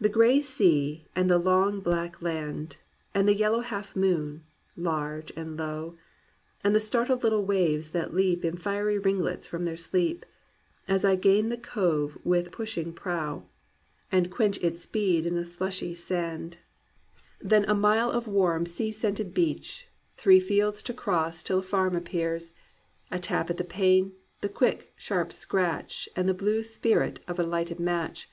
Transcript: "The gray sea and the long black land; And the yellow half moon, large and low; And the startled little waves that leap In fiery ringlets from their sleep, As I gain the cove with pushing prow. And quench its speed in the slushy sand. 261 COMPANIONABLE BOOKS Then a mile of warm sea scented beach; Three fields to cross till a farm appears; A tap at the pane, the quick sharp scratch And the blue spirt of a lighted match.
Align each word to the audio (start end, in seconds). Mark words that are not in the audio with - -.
"The 0.00 0.08
gray 0.08 0.40
sea 0.40 1.08
and 1.16 1.28
the 1.28 1.36
long 1.36 1.80
black 1.80 2.22
land; 2.22 2.76
And 3.12 3.26
the 3.26 3.34
yellow 3.34 3.58
half 3.62 3.96
moon, 3.96 4.44
large 4.76 5.32
and 5.32 5.56
low; 5.58 5.96
And 6.62 6.76
the 6.76 6.78
startled 6.78 7.24
little 7.24 7.44
waves 7.44 7.90
that 7.90 8.14
leap 8.14 8.44
In 8.44 8.56
fiery 8.56 9.00
ringlets 9.00 9.48
from 9.48 9.64
their 9.64 9.76
sleep, 9.76 10.24
As 10.86 11.04
I 11.04 11.16
gain 11.16 11.48
the 11.48 11.56
cove 11.56 12.16
with 12.22 12.52
pushing 12.52 12.92
prow. 12.92 13.48
And 14.12 14.30
quench 14.30 14.58
its 14.58 14.82
speed 14.82 15.26
in 15.26 15.34
the 15.34 15.44
slushy 15.44 15.92
sand. 15.92 16.58
261 17.40 17.50
COMPANIONABLE 17.50 17.50
BOOKS 17.50 17.50
Then 17.50 17.64
a 17.68 17.80
mile 17.80 18.16
of 18.16 18.28
warm 18.32 18.64
sea 18.64 18.92
scented 18.92 19.34
beach; 19.34 19.88
Three 20.16 20.38
fields 20.38 20.82
to 20.82 20.94
cross 20.94 21.42
till 21.42 21.58
a 21.58 21.62
farm 21.62 21.96
appears; 21.96 22.52
A 23.10 23.18
tap 23.18 23.50
at 23.50 23.56
the 23.56 23.64
pane, 23.64 24.12
the 24.40 24.48
quick 24.48 24.92
sharp 24.96 25.32
scratch 25.32 26.08
And 26.14 26.28
the 26.28 26.32
blue 26.32 26.62
spirt 26.62 27.18
of 27.26 27.40
a 27.40 27.42
lighted 27.42 27.80
match. 27.80 28.28